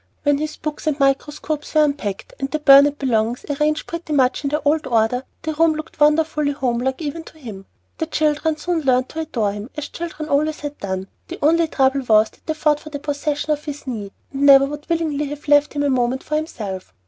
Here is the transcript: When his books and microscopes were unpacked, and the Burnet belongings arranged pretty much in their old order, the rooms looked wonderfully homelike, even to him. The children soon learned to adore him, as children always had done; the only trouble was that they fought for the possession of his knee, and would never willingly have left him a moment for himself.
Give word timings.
When 0.23 0.39
his 0.39 0.57
books 0.57 0.87
and 0.87 0.99
microscopes 0.99 1.75
were 1.75 1.83
unpacked, 1.83 2.33
and 2.39 2.49
the 2.49 2.57
Burnet 2.57 2.97
belongings 2.97 3.45
arranged 3.51 3.85
pretty 3.85 4.13
much 4.13 4.43
in 4.43 4.49
their 4.49 4.67
old 4.67 4.87
order, 4.87 5.25
the 5.43 5.53
rooms 5.53 5.77
looked 5.77 5.99
wonderfully 5.99 6.53
homelike, 6.53 7.03
even 7.03 7.23
to 7.25 7.37
him. 7.37 7.67
The 7.99 8.07
children 8.07 8.57
soon 8.57 8.81
learned 8.81 9.09
to 9.09 9.19
adore 9.19 9.51
him, 9.53 9.69
as 9.77 9.89
children 9.89 10.27
always 10.27 10.61
had 10.61 10.79
done; 10.79 11.07
the 11.27 11.37
only 11.43 11.67
trouble 11.67 12.01
was 12.01 12.31
that 12.31 12.43
they 12.47 12.55
fought 12.55 12.79
for 12.79 12.89
the 12.89 12.97
possession 12.97 13.51
of 13.53 13.63
his 13.65 13.85
knee, 13.85 14.11
and 14.33 14.39
would 14.41 14.51
never 14.79 14.81
willingly 14.89 15.25
have 15.27 15.47
left 15.47 15.73
him 15.73 15.83
a 15.83 15.89
moment 15.91 16.23
for 16.23 16.35
himself. 16.35 16.95